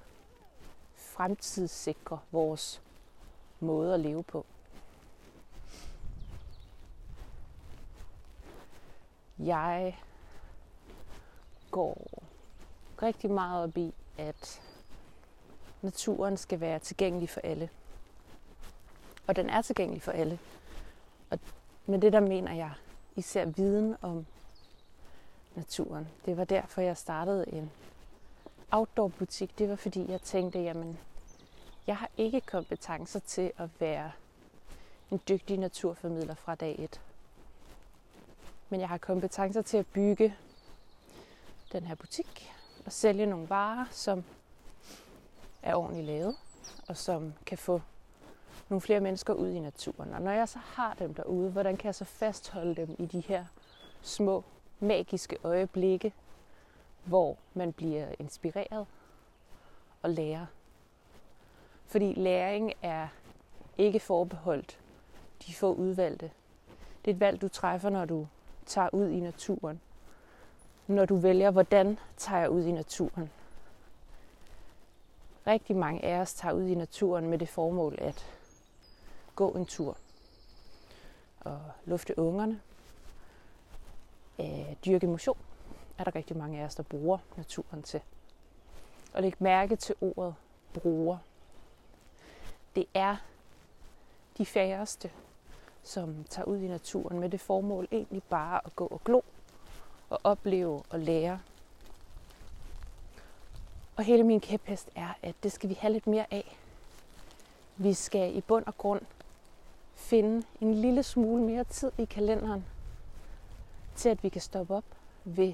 fremtidssikrer 0.96 2.18
vores 2.32 2.82
måde 3.60 3.94
at 3.94 4.00
leve 4.00 4.24
på. 4.24 4.46
Jeg 9.48 10.00
går 11.72 12.24
rigtig 13.02 13.32
meget 13.32 13.64
op 13.64 13.78
i, 13.78 13.94
at 14.18 14.62
naturen 15.82 16.38
skal 16.38 16.60
være 16.60 16.80
tilgængelig 16.80 17.30
for 17.30 17.42
alle. 17.44 17.70
Og 19.28 19.36
den 19.36 19.50
er 19.50 19.62
tilgængelig 19.62 20.02
for 20.02 20.12
alle. 20.12 20.40
Og 21.30 21.40
med 21.86 22.00
det 22.00 22.14
der 22.14 22.20
mener 22.20 22.54
jeg 22.54 22.72
især 23.16 23.46
viden 23.46 23.96
om 24.02 24.26
naturen. 25.56 26.08
Det 26.26 26.38
var 26.38 26.44
derfor, 26.44 26.82
jeg 26.82 26.98
startede 26.98 27.54
en 27.54 27.72
outdoor-butik. 28.72 29.60
Det 29.60 29.70
var 29.70 29.76
fordi, 29.76 30.12
jeg 30.12 30.22
tænkte, 30.22 30.60
jamen, 30.60 31.00
jeg 31.88 31.98
har 31.98 32.10
ikke 32.18 32.42
kompetencer 32.42 33.20
til 33.20 33.52
at 33.58 33.70
være 33.80 34.12
en 35.12 35.22
dygtig 35.30 35.58
naturformidler 35.58 36.36
fra 36.36 36.56
dag 36.56 36.80
1. 36.80 37.02
Men 38.70 38.80
jeg 38.80 38.90
har 38.90 38.98
kompetencer 38.98 39.62
til 39.62 39.78
at 39.78 39.88
bygge 39.88 40.36
den 41.72 41.84
her 41.84 41.96
butik 41.96 42.54
og 42.86 42.92
sælge 42.92 43.26
nogle 43.26 43.50
varer, 43.50 43.86
som 43.92 44.24
er 45.62 45.76
ordentligt 45.76 46.08
lavet 46.08 46.36
og 46.88 46.98
som 46.98 47.34
kan 47.46 47.58
få 47.58 47.82
nogle 48.70 48.82
flere 48.82 49.00
mennesker 49.00 49.34
ud 49.34 49.50
i 49.50 49.60
naturen. 49.60 50.14
Og 50.14 50.22
når 50.22 50.32
jeg 50.32 50.50
så 50.50 50.60
har 50.60 50.94
dem 50.94 51.14
derude, 51.14 51.52
hvordan 51.52 51.78
kan 51.78 51.86
jeg 51.86 51.96
så 51.96 52.06
fastholde 52.06 52.76
dem 52.76 52.96
i 53.00 53.06
de 53.06 53.20
her 53.20 53.46
små 54.02 54.44
magiske 54.80 55.38
øjeblikke, 55.44 56.14
hvor 57.06 57.38
man 57.54 57.74
bliver 57.74 58.08
inspireret 58.20 58.88
og 60.02 60.10
lærer. 60.10 60.46
Fordi 61.86 62.14
læring 62.14 62.74
er 62.82 63.08
ikke 63.78 64.00
forbeholdt 64.00 64.80
de 65.48 65.54
få 65.54 65.74
udvalgte. 65.74 66.32
Det 67.06 67.12
er 67.12 67.16
et 67.16 67.20
valg, 67.20 67.42
du 67.42 67.48
træffer, 67.48 67.90
når 67.90 68.06
du 68.06 68.28
tager 68.68 68.90
ud 68.94 69.10
i 69.10 69.20
naturen. 69.20 69.82
Når 70.88 71.06
du 71.06 71.16
vælger, 71.16 71.52
hvordan 71.52 72.00
tager 72.18 72.40
jeg 72.40 72.50
ud 72.50 72.64
i 72.64 72.72
naturen. 72.72 73.32
Rigtig 75.48 75.76
mange 75.76 76.06
af 76.06 76.20
os 76.20 76.34
tager 76.34 76.54
ud 76.54 76.64
i 76.64 76.76
naturen 76.76 77.30
med 77.30 77.38
det 77.38 77.50
formål 77.50 77.96
at 77.98 78.26
gå 79.36 79.50
en 79.50 79.66
tur 79.66 79.98
og 81.40 81.62
lufte 81.86 82.20
ungerne, 82.20 82.62
øh, 84.40 84.76
dyrke 84.86 85.08
motion, 85.08 85.38
er 85.98 86.04
der 86.04 86.16
rigtig 86.16 86.38
mange 86.38 86.62
af 86.62 86.66
os, 86.66 86.76
der 86.76 86.84
bruger 86.84 87.18
naturen 87.38 87.84
til. 87.84 88.02
Og 89.14 89.22
læg 89.22 89.34
mærke 89.40 89.76
til 89.76 89.96
ordet 90.02 90.36
bruger. 90.74 91.18
Det 92.76 92.86
er 92.94 93.16
de 94.38 94.46
færreste, 94.46 95.12
som 95.88 96.24
tager 96.30 96.46
ud 96.46 96.58
i 96.58 96.68
naturen 96.68 97.20
med 97.20 97.30
det 97.30 97.40
formål 97.40 97.88
egentlig 97.92 98.24
bare 98.24 98.62
at 98.66 98.76
gå 98.76 98.88
og 98.88 99.02
glo 99.06 99.22
og 100.10 100.20
opleve 100.24 100.84
og 100.90 101.00
lære. 101.00 101.40
Og 103.96 104.04
hele 104.04 104.24
min 104.24 104.40
kæphest 104.40 104.90
er, 104.96 105.14
at 105.22 105.36
det 105.44 105.52
skal 105.52 105.70
vi 105.70 105.74
have 105.74 105.94
lidt 105.94 106.08
mere 106.08 106.26
af. 106.32 106.58
Vi 107.78 107.94
skal 107.94 108.36
i 108.36 108.42
bund 108.42 108.66
og 108.66 108.78
grund 108.78 109.02
finde 109.96 110.48
en 110.62 110.74
lille 110.74 111.04
smule 111.04 111.44
mere 111.44 111.64
tid 111.64 111.92
i 111.98 112.06
kalenderen 112.06 112.66
til 113.96 114.10
at 114.10 114.24
vi 114.24 114.30
kan 114.30 114.42
stoppe 114.42 114.76
op 114.76 114.86
ved 115.24 115.54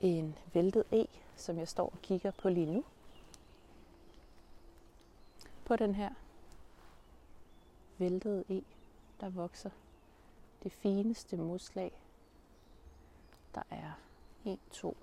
en 0.00 0.36
væltet 0.52 0.84
e, 0.92 1.06
som 1.36 1.58
jeg 1.58 1.68
står 1.68 1.86
og 1.86 2.02
kigger 2.02 2.30
på 2.30 2.48
lige 2.48 2.66
nu. 2.66 2.84
På 5.64 5.76
den 5.76 5.94
her 5.94 6.10
væltede 7.98 8.44
e, 8.48 8.62
der 9.20 9.28
vokser 9.28 9.70
det 10.62 10.72
fineste 10.72 11.36
moslag. 11.36 11.92
Der 13.54 13.62
er 13.70 13.92
en, 14.44 14.58
to, 14.70 14.96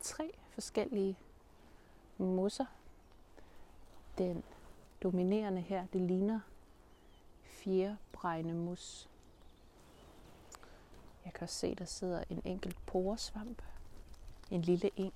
tre 0.00 0.38
forskellige 0.50 1.18
mosser. 2.18 2.66
Den 4.18 4.44
dominerende 5.02 5.60
her, 5.60 5.86
det 5.92 6.00
ligner 6.00 6.40
fjerbregne 7.42 8.54
mus. 8.54 9.08
Jeg 11.24 11.32
kan 11.32 11.42
også 11.42 11.54
se, 11.54 11.74
der 11.74 11.84
sidder 11.84 12.24
en 12.30 12.42
enkelt 12.44 12.86
poresvamp. 12.86 13.62
En 14.50 14.62
lille 14.62 14.90
en. 14.96 15.12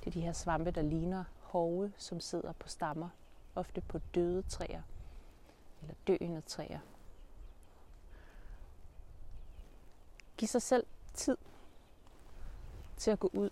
Det 0.00 0.06
er 0.06 0.10
de 0.10 0.20
her 0.20 0.32
svampe, 0.32 0.70
der 0.70 0.82
ligner 0.82 1.24
hove, 1.40 1.92
som 1.96 2.20
sidder 2.20 2.52
på 2.52 2.68
stammer. 2.68 3.08
Ofte 3.54 3.80
på 3.80 3.98
døde 4.14 4.42
træer. 4.42 4.82
Eller 5.82 5.94
døende 6.06 6.40
træer. 6.40 6.78
Giv 10.36 10.48
sig 10.48 10.62
selv 10.62 10.86
tid 11.14 11.36
til 12.96 13.10
at 13.10 13.20
gå 13.20 13.30
ud 13.32 13.50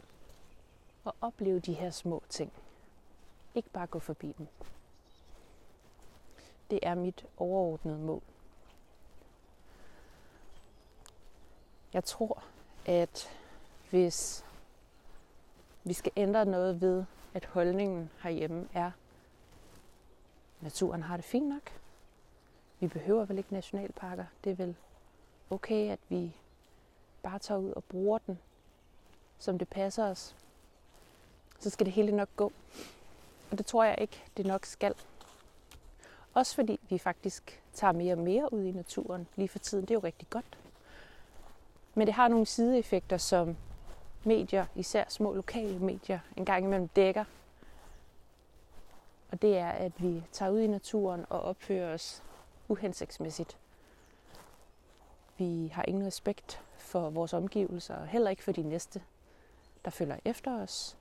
og 1.04 1.14
opleve 1.20 1.60
de 1.60 1.74
her 1.74 1.90
små 1.90 2.22
ting. 2.28 2.52
Ikke 3.54 3.70
bare 3.70 3.86
gå 3.86 3.98
forbi 3.98 4.34
dem. 4.38 4.46
Det 6.70 6.78
er 6.82 6.94
mit 6.94 7.26
overordnede 7.36 7.98
mål. 7.98 8.22
Jeg 11.92 12.04
tror, 12.04 12.44
at 12.86 13.28
hvis 13.90 14.44
vi 15.84 15.92
skal 15.92 16.12
ændre 16.16 16.44
noget 16.44 16.80
ved, 16.80 17.04
at 17.34 17.44
holdningen 17.44 18.10
herhjemme 18.22 18.68
er, 18.72 18.90
naturen 20.60 21.02
har 21.02 21.16
det 21.16 21.24
fint 21.24 21.48
nok. 21.48 21.79
Vi 22.80 22.88
behøver 22.88 23.24
vel 23.24 23.38
ikke 23.38 23.52
nationalparker. 23.52 24.24
Det 24.44 24.50
er 24.52 24.56
vel 24.56 24.76
okay, 25.50 25.90
at 25.90 25.98
vi 26.08 26.36
bare 27.22 27.38
tager 27.38 27.58
ud 27.58 27.72
og 27.72 27.84
bruger 27.84 28.18
den, 28.18 28.38
som 29.38 29.58
det 29.58 29.68
passer 29.68 30.04
os. 30.04 30.36
Så 31.58 31.70
skal 31.70 31.86
det 31.86 31.94
hele 31.94 32.16
nok 32.16 32.28
gå. 32.36 32.52
Og 33.50 33.58
det 33.58 33.66
tror 33.66 33.84
jeg 33.84 34.00
ikke, 34.00 34.24
det 34.36 34.46
nok 34.46 34.66
skal. 34.66 34.94
Også 36.34 36.54
fordi 36.54 36.80
vi 36.88 36.98
faktisk 36.98 37.62
tager 37.74 37.92
mere 37.92 38.14
og 38.14 38.18
mere 38.18 38.52
ud 38.52 38.64
i 38.64 38.72
naturen 38.72 39.28
lige 39.36 39.48
for 39.48 39.58
tiden. 39.58 39.82
Det 39.84 39.90
er 39.90 39.94
jo 39.94 40.00
rigtig 40.04 40.30
godt. 40.30 40.58
Men 41.94 42.06
det 42.06 42.14
har 42.14 42.28
nogle 42.28 42.46
sideeffekter, 42.46 43.16
som 43.16 43.56
medier, 44.24 44.66
især 44.74 45.04
små 45.08 45.34
lokale 45.34 45.78
medier, 45.78 46.18
en 46.36 46.44
gang 46.44 46.64
imellem 46.64 46.88
dækker. 46.88 47.24
Og 49.30 49.42
det 49.42 49.58
er, 49.58 49.70
at 49.70 49.92
vi 50.02 50.22
tager 50.32 50.50
ud 50.50 50.60
i 50.60 50.66
naturen 50.66 51.26
og 51.28 51.40
opfører 51.40 51.94
os 51.94 52.22
uhensigtsmæssigt. 52.70 53.58
Vi 55.38 55.70
har 55.74 55.84
ingen 55.88 56.06
respekt 56.06 56.62
for 56.78 57.10
vores 57.10 57.32
omgivelser, 57.32 57.94
og 57.94 58.06
heller 58.06 58.30
ikke 58.30 58.44
for 58.44 58.52
de 58.52 58.62
næste, 58.62 59.02
der 59.84 59.90
følger 59.90 60.16
efter 60.24 60.62
os 60.62 60.96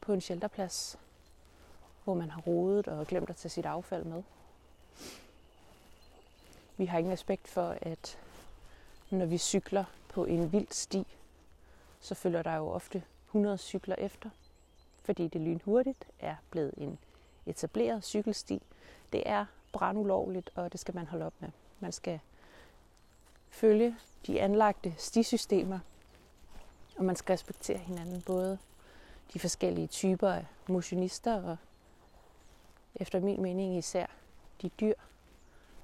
på 0.00 0.12
en 0.12 0.20
shelterplads, 0.20 0.98
hvor 2.04 2.14
man 2.14 2.30
har 2.30 2.40
rodet 2.40 2.88
og 2.88 3.06
glemt 3.06 3.30
at 3.30 3.36
tage 3.36 3.50
sit 3.50 3.66
affald 3.66 4.04
med. 4.04 4.22
Vi 6.76 6.86
har 6.86 6.98
ingen 6.98 7.12
respekt 7.12 7.48
for, 7.48 7.76
at 7.80 8.18
når 9.10 9.26
vi 9.26 9.38
cykler 9.38 9.84
på 10.08 10.24
en 10.24 10.52
vild 10.52 10.68
sti, 10.70 11.06
så 12.00 12.14
følger 12.14 12.42
der 12.42 12.56
jo 12.56 12.68
ofte 12.68 13.02
100 13.26 13.58
cykler 13.58 13.96
efter, 13.98 14.30
fordi 15.02 15.28
det 15.28 15.40
lynhurtigt 15.40 16.04
er 16.20 16.36
blevet 16.50 16.74
en 16.76 16.98
etableret 17.46 18.04
cykelsti. 18.04 18.62
Det 19.12 19.22
er 19.26 19.46
brandulovligt, 19.72 20.50
og 20.54 20.72
det 20.72 20.80
skal 20.80 20.94
man 20.94 21.06
holde 21.06 21.26
op 21.26 21.34
med. 21.40 21.48
Man 21.80 21.92
skal 21.92 22.20
følge 23.50 23.96
de 24.26 24.40
anlagte 24.40 24.94
stisystemer, 24.98 25.78
og 26.96 27.04
man 27.04 27.16
skal 27.16 27.32
respektere 27.32 27.78
hinanden, 27.78 28.22
både 28.22 28.58
de 29.32 29.40
forskellige 29.40 29.86
typer 29.86 30.30
af 30.30 30.46
motionister 30.68 31.42
og 31.42 31.56
efter 32.94 33.20
min 33.20 33.42
mening 33.42 33.76
især 33.76 34.06
de 34.62 34.68
dyr, 34.68 34.94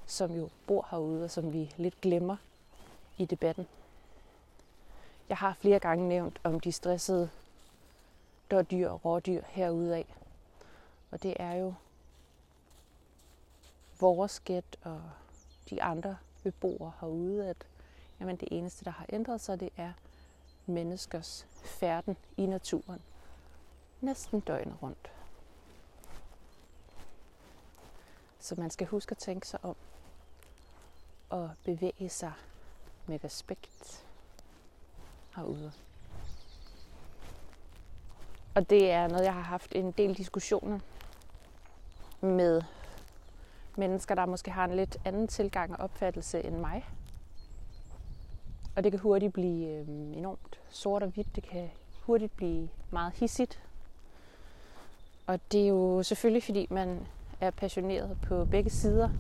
som 0.06 0.32
jo 0.32 0.48
bor 0.66 0.86
herude, 0.90 1.24
og 1.24 1.30
som 1.30 1.52
vi 1.52 1.74
lidt 1.76 2.00
glemmer 2.00 2.36
i 3.18 3.24
debatten. 3.24 3.66
Jeg 5.28 5.36
har 5.36 5.56
flere 5.60 5.78
gange 5.78 6.08
nævnt 6.08 6.40
om 6.44 6.60
de 6.60 6.72
stressede 6.72 7.30
dårdyr 8.50 8.88
og 8.88 9.04
rådyr 9.04 9.42
herude 9.46 9.96
af. 9.96 10.14
Og 11.10 11.22
det 11.22 11.34
er 11.38 11.54
jo 11.54 11.74
vores 14.00 14.40
gæt 14.40 14.76
og 14.82 15.02
de 15.70 15.82
andre 15.82 16.16
beboere 16.42 16.92
herude, 17.00 17.48
at 17.48 17.66
jamen, 18.20 18.36
det 18.36 18.48
eneste, 18.50 18.84
der 18.84 18.90
har 18.90 19.06
ændret 19.08 19.40
sig, 19.40 19.60
det 19.60 19.70
er 19.76 19.92
menneskers 20.66 21.46
færden 21.64 22.16
i 22.36 22.46
naturen. 22.46 23.02
Næsten 24.00 24.40
døgnet 24.40 24.76
rundt. 24.82 25.10
Så 28.38 28.54
man 28.58 28.70
skal 28.70 28.86
huske 28.86 29.10
at 29.10 29.18
tænke 29.18 29.48
sig 29.48 29.64
om 29.64 29.76
og 31.28 31.50
bevæge 31.64 32.08
sig 32.08 32.32
med 33.06 33.24
respekt 33.24 34.06
herude. 35.36 35.72
Og 38.54 38.70
det 38.70 38.90
er 38.90 39.08
noget, 39.08 39.24
jeg 39.24 39.34
har 39.34 39.40
haft 39.40 39.72
en 39.74 39.92
del 39.92 40.14
diskussioner 40.14 40.78
med 42.20 42.62
mennesker, 43.78 44.14
der 44.14 44.26
måske 44.26 44.50
har 44.50 44.64
en 44.64 44.76
lidt 44.76 44.96
anden 45.04 45.28
tilgang 45.28 45.72
og 45.72 45.80
opfattelse 45.80 46.44
end 46.44 46.56
mig. 46.56 46.88
Og 48.76 48.84
det 48.84 48.92
kan 48.92 49.00
hurtigt 49.00 49.32
blive 49.32 49.68
øh, 49.68 49.88
enormt 49.88 50.60
sort 50.70 51.02
og 51.02 51.08
hvidt. 51.08 51.36
Det 51.36 51.42
kan 51.42 51.70
hurtigt 52.02 52.36
blive 52.36 52.68
meget 52.90 53.12
hissigt. 53.12 53.60
Og 55.26 55.40
det 55.52 55.62
er 55.62 55.68
jo 55.68 56.02
selvfølgelig, 56.02 56.42
fordi 56.42 56.66
man 56.70 57.06
er 57.40 57.50
passioneret 57.50 58.16
på 58.22 58.44
begge 58.44 58.70
sider 58.70 59.10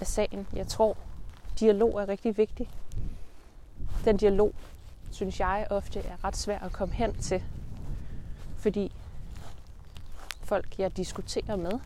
af 0.00 0.06
sagen. 0.06 0.46
Jeg 0.52 0.66
tror, 0.66 0.96
dialog 1.60 2.00
er 2.00 2.08
rigtig 2.08 2.36
vigtig. 2.36 2.70
Den 4.04 4.16
dialog, 4.16 4.54
synes 5.10 5.40
jeg 5.40 5.66
ofte 5.70 6.00
er 6.00 6.24
ret 6.24 6.36
svær 6.36 6.58
at 6.58 6.72
komme 6.72 6.94
hen 6.94 7.14
til, 7.14 7.42
fordi 8.56 8.92
folk, 10.44 10.78
jeg 10.78 10.96
diskuterer 10.96 11.56
med, 11.56 11.80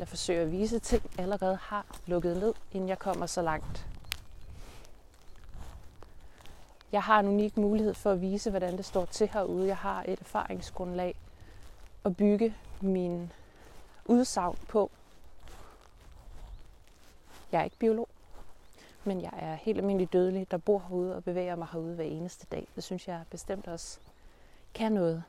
eller 0.00 0.08
forsøger 0.08 0.42
at 0.42 0.52
vise 0.52 0.78
ting, 0.78 1.10
allerede 1.18 1.56
har 1.56 1.86
lukket 2.06 2.36
ned, 2.36 2.54
inden 2.72 2.88
jeg 2.88 2.98
kommer 2.98 3.26
så 3.26 3.42
langt. 3.42 3.86
Jeg 6.92 7.02
har 7.02 7.20
en 7.20 7.28
unik 7.28 7.56
mulighed 7.56 7.94
for 7.94 8.12
at 8.12 8.20
vise, 8.20 8.50
hvordan 8.50 8.76
det 8.76 8.84
står 8.84 9.04
til 9.04 9.28
herude. 9.32 9.66
Jeg 9.66 9.76
har 9.76 10.04
et 10.08 10.20
erfaringsgrundlag 10.20 11.14
at 12.04 12.16
bygge 12.16 12.54
min 12.80 13.32
udsagn 14.04 14.58
på. 14.68 14.90
Jeg 17.52 17.60
er 17.60 17.64
ikke 17.64 17.78
biolog, 17.78 18.08
men 19.04 19.20
jeg 19.20 19.32
er 19.32 19.54
helt 19.54 19.78
almindelig 19.78 20.12
dødelig, 20.12 20.50
der 20.50 20.56
bor 20.56 20.78
herude 20.88 21.16
og 21.16 21.24
bevæger 21.24 21.56
mig 21.56 21.68
herude 21.72 21.94
hver 21.94 22.04
eneste 22.04 22.46
dag. 22.52 22.68
Det 22.74 22.84
synes 22.84 23.08
jeg 23.08 23.22
bestemt 23.30 23.66
også 23.66 23.98
kan 24.74 24.92
noget. 24.92 25.24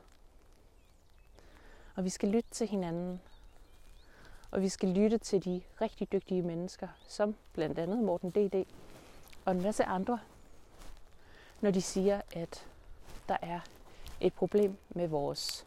Og 1.94 2.04
vi 2.04 2.08
skal 2.08 2.28
lytte 2.28 2.50
til 2.50 2.66
hinanden. 2.66 3.20
Og 4.52 4.62
vi 4.62 4.68
skal 4.68 4.88
lytte 4.88 5.18
til 5.18 5.44
de 5.44 5.62
rigtig 5.80 6.12
dygtige 6.12 6.42
mennesker, 6.42 6.88
som 7.08 7.34
blandt 7.52 7.78
andet 7.78 7.98
Morten 7.98 8.30
D.D. 8.30 8.66
og 9.44 9.52
en 9.52 9.62
masse 9.62 9.84
andre, 9.84 10.20
når 11.60 11.70
de 11.70 11.82
siger, 11.82 12.20
at 12.32 12.66
der 13.28 13.36
er 13.42 13.60
et 14.20 14.34
problem 14.34 14.76
med 14.90 15.08
vores 15.08 15.66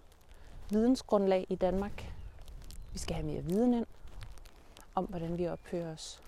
vidensgrundlag 0.70 1.46
i 1.50 1.56
Danmark. 1.56 2.14
Vi 2.94 3.00
skal 3.00 3.16
have 3.16 3.26
mere 3.28 3.44
viden 3.44 3.74
ind 3.74 3.86
om, 4.96 5.06
hvordan 5.06 5.38
vi 5.38 5.48
opfører 5.48 5.94
os. 5.94 6.22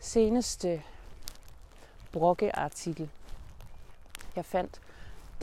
Seneste 0.00 0.82
Brokke-artikel, 2.12 3.10
jeg 4.36 4.44
fandt, 4.44 4.80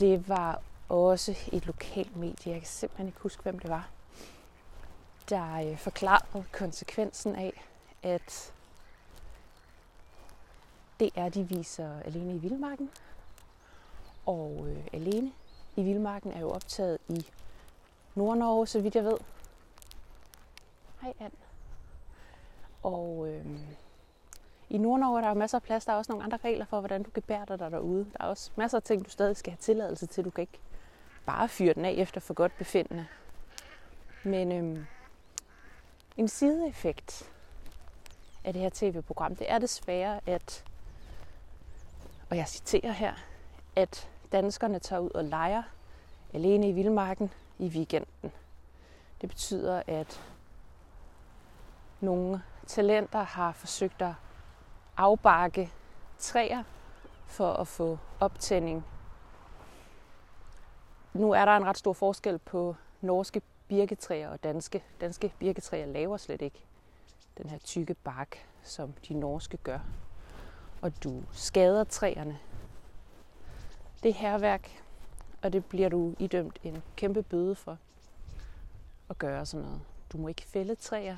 det 0.00 0.28
var 0.28 0.62
også 0.88 1.36
et 1.52 1.66
lokalt 1.66 2.16
medie. 2.16 2.52
Jeg 2.52 2.60
kan 2.60 2.68
simpelthen 2.68 3.06
ikke 3.06 3.20
huske, 3.20 3.42
hvem 3.42 3.58
det 3.58 3.70
var. 3.70 3.88
Der 5.32 5.70
øh, 5.70 5.78
forklarede 5.78 6.44
konsekvensen 6.52 7.34
af, 7.36 7.64
at 8.02 8.52
det 11.00 11.10
er, 11.14 11.28
de 11.28 11.48
viser 11.48 12.00
alene 12.00 12.34
i 12.34 12.38
Vildmarken. 12.38 12.90
Og 14.26 14.66
øh, 14.68 14.86
alene 14.92 15.32
i 15.76 15.82
Vildmarken 15.82 16.32
er 16.32 16.40
jo 16.40 16.50
optaget 16.50 16.98
i 17.08 17.26
Nordnorge, 18.14 18.66
så 18.66 18.80
vidt 18.80 18.94
jeg 18.94 19.04
ved. 19.04 19.18
Hej, 21.00 21.12
Ann. 21.20 21.32
Og 22.82 23.28
øh, 23.28 23.46
i 24.70 24.78
Nordnorge 24.78 25.18
er 25.18 25.22
der 25.22 25.28
jo 25.28 25.34
masser 25.34 25.58
af 25.58 25.62
plads. 25.62 25.84
Der 25.84 25.92
er 25.92 25.96
også 25.96 26.12
nogle 26.12 26.24
andre 26.24 26.38
regler 26.44 26.64
for, 26.64 26.80
hvordan 26.80 27.02
du 27.02 27.10
kan 27.10 27.22
bære 27.22 27.46
dig 27.48 27.58
derude. 27.58 28.04
Der 28.12 28.24
er 28.24 28.28
også 28.28 28.50
masser 28.56 28.78
af 28.78 28.82
ting, 28.82 29.04
du 29.04 29.10
stadig 29.10 29.36
skal 29.36 29.50
have 29.50 29.58
tilladelse 29.60 30.06
til. 30.06 30.24
Du 30.24 30.30
kan 30.30 30.42
ikke 30.42 30.60
bare 31.26 31.48
fyre 31.48 31.74
den 31.74 31.84
af 31.84 31.92
efter 31.92 32.20
for 32.20 32.34
godt 32.34 32.58
befindende. 32.58 33.06
Men 34.24 34.52
øh, 34.52 34.84
en 36.16 36.28
sideeffekt 36.28 37.30
af 38.44 38.52
det 38.52 38.62
her 38.62 38.70
tv-program, 38.72 39.36
det 39.36 39.50
er 39.50 39.58
desværre, 39.58 40.20
at, 40.26 40.64
og 42.30 42.36
jeg 42.36 42.48
citerer 42.48 42.92
her, 42.92 43.14
at 43.76 44.08
danskerne 44.32 44.78
tager 44.78 45.00
ud 45.00 45.10
og 45.10 45.24
leger 45.24 45.62
alene 46.34 46.68
i 46.68 46.72
vildmarken 46.72 47.32
i 47.58 47.68
weekenden. 47.68 48.32
Det 49.20 49.28
betyder, 49.28 49.82
at 49.86 50.22
nogle 52.00 52.42
talenter 52.66 53.22
har 53.22 53.52
forsøgt 53.52 54.02
at 54.02 54.14
afbakke 54.96 55.72
træer 56.18 56.62
for 57.26 57.52
at 57.52 57.68
få 57.68 57.98
optænding. 58.20 58.84
Nu 61.12 61.30
er 61.30 61.44
der 61.44 61.56
en 61.56 61.64
ret 61.64 61.78
stor 61.78 61.92
forskel 61.92 62.38
på 62.38 62.76
norske 63.00 63.42
birketræer 63.72 64.28
og 64.28 64.42
danske. 64.44 64.84
Danske 65.00 65.32
birketræer 65.38 65.86
laver 65.86 66.16
slet 66.16 66.42
ikke 66.42 66.64
den 67.38 67.50
her 67.50 67.58
tykke 67.58 67.94
bark, 67.94 68.46
som 68.62 68.92
de 69.08 69.14
norske 69.14 69.56
gør. 69.56 69.78
Og 70.82 71.04
du 71.04 71.22
skader 71.32 71.84
træerne. 71.84 72.38
Det 74.02 74.08
er 74.08 74.14
herværk, 74.14 74.82
og 75.42 75.52
det 75.52 75.64
bliver 75.64 75.88
du 75.88 76.14
idømt 76.18 76.58
en 76.62 76.82
kæmpe 76.96 77.22
bøde 77.22 77.54
for 77.54 77.78
at 79.10 79.18
gøre 79.18 79.46
sådan 79.46 79.66
noget. 79.66 79.80
Du 80.12 80.18
må 80.18 80.28
ikke 80.28 80.42
fælde 80.42 80.74
træer. 80.74 81.16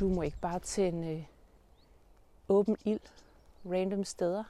Du 0.00 0.08
må 0.08 0.22
ikke 0.22 0.38
bare 0.40 0.58
tænde 0.58 1.14
øh, 1.14 1.24
åben 2.48 2.76
ild 2.84 3.00
random 3.66 4.04
steder. 4.04 4.44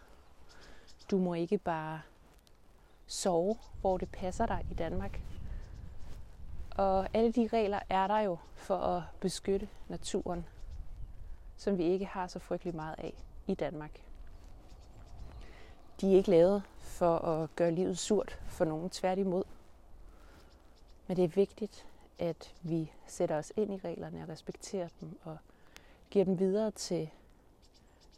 Du 1.10 1.18
må 1.18 1.34
ikke 1.34 1.58
bare 1.58 2.00
sove, 3.06 3.56
hvor 3.80 3.98
det 3.98 4.10
passer 4.10 4.46
dig 4.46 4.66
i 4.70 4.74
Danmark. 4.74 5.20
Og 6.76 7.08
alle 7.14 7.32
de 7.32 7.48
regler 7.52 7.80
er 7.88 8.06
der 8.06 8.18
jo 8.18 8.38
for 8.54 8.76
at 8.76 9.02
beskytte 9.20 9.68
naturen, 9.88 10.46
som 11.56 11.78
vi 11.78 11.84
ikke 11.84 12.04
har 12.06 12.26
så 12.26 12.38
frygtelig 12.38 12.76
meget 12.76 12.94
af 12.98 13.14
i 13.46 13.54
Danmark. 13.54 14.00
De 16.00 16.12
er 16.12 16.16
ikke 16.16 16.30
lavet 16.30 16.62
for 16.78 17.18
at 17.18 17.56
gøre 17.56 17.70
livet 17.70 17.98
surt 17.98 18.40
for 18.46 18.64
nogen, 18.64 18.90
tværtimod. 18.90 19.44
Men 21.06 21.16
det 21.16 21.24
er 21.24 21.28
vigtigt, 21.28 21.86
at 22.18 22.54
vi 22.62 22.92
sætter 23.06 23.36
os 23.36 23.52
ind 23.56 23.72
i 23.72 23.80
reglerne 23.84 24.22
og 24.22 24.28
respekterer 24.28 24.88
dem 25.00 25.18
og 25.24 25.38
giver 26.10 26.24
dem 26.24 26.38
videre 26.38 26.70
til 26.70 27.10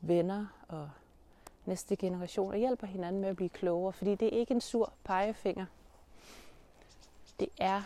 venner 0.01 0.47
og 0.69 0.91
næste 1.67 1.97
generation 1.97 2.51
og 2.53 2.59
hjælper 2.59 2.87
hinanden 2.87 3.21
med 3.21 3.29
at 3.29 3.37
blive 3.37 3.49
klogere. 3.49 3.93
Fordi 3.93 4.15
det 4.15 4.35
er 4.35 4.39
ikke 4.41 4.55
en 4.55 4.61
sur 4.61 4.93
pegefinger. 5.05 5.67
Det 7.41 7.49
er 7.59 7.83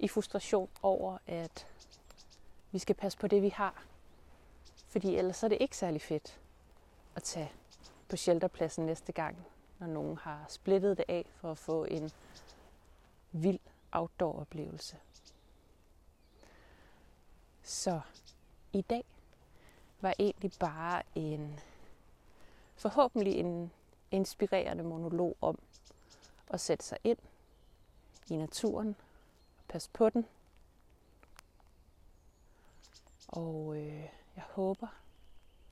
i 0.00 0.08
frustration 0.08 0.68
over, 0.82 1.18
at 1.26 1.66
vi 2.70 2.78
skal 2.78 2.94
passe 2.94 3.18
på 3.18 3.26
det, 3.26 3.42
vi 3.42 3.48
har. 3.48 3.84
Fordi 4.86 5.16
ellers 5.16 5.42
er 5.42 5.48
det 5.48 5.58
ikke 5.60 5.76
særlig 5.76 6.02
fedt 6.02 6.40
at 7.16 7.22
tage 7.22 7.52
på 8.08 8.16
shelterpladsen 8.16 8.86
næste 8.86 9.12
gang, 9.12 9.46
når 9.78 9.86
nogen 9.86 10.16
har 10.16 10.44
splittet 10.48 10.96
det 10.96 11.04
af 11.08 11.26
for 11.36 11.50
at 11.50 11.58
få 11.58 11.84
en 11.84 12.10
vild 13.32 13.58
outdoor-oplevelse. 13.92 14.96
Så 17.62 18.00
i 18.72 18.80
dag 18.80 19.04
var 20.00 20.14
egentlig 20.18 20.52
bare 20.60 21.02
en 21.14 21.60
forhåbentlig 22.76 23.34
en 23.34 23.72
inspirerende 24.10 24.84
monolog 24.84 25.36
om 25.40 25.58
at 26.46 26.60
sætte 26.60 26.84
sig 26.84 26.98
ind 27.04 27.18
i 28.30 28.36
naturen 28.36 28.96
passe 29.70 29.90
på 29.92 30.10
den. 30.10 30.26
Og 33.28 33.76
øh, 33.76 34.08
jeg 34.36 34.44
håber 34.50 34.86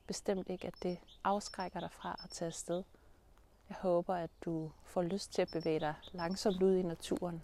bestemt 0.07 0.49
ikke, 0.49 0.67
at 0.67 0.75
det 0.83 0.99
afskrækker 1.25 1.81
dig 1.81 1.91
fra 1.93 2.21
at 2.25 2.31
tage 2.31 2.47
afsted. 2.47 2.83
Jeg 3.69 3.77
håber, 3.81 4.15
at 4.15 4.31
du 4.45 4.71
får 4.85 5.03
lyst 5.03 5.33
til 5.33 5.43
at 5.43 5.51
bevæge 5.53 5.81
dig 5.81 5.95
langsomt 6.13 6.63
ud 6.63 6.77
i 6.77 6.83
naturen 6.83 7.43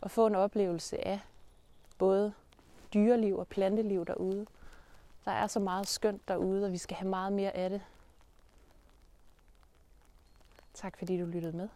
og 0.00 0.10
få 0.10 0.26
en 0.26 0.34
oplevelse 0.34 1.06
af 1.06 1.20
både 1.98 2.32
dyreliv 2.94 3.38
og 3.38 3.48
planteliv 3.48 4.06
derude. 4.06 4.46
Der 5.24 5.32
er 5.32 5.46
så 5.46 5.60
meget 5.60 5.88
skønt 5.88 6.28
derude, 6.28 6.64
og 6.66 6.72
vi 6.72 6.78
skal 6.78 6.96
have 6.96 7.10
meget 7.10 7.32
mere 7.32 7.50
af 7.50 7.70
det. 7.70 7.82
Tak 10.74 10.98
fordi 10.98 11.20
du 11.20 11.26
lyttede 11.26 11.56
med. 11.56 11.68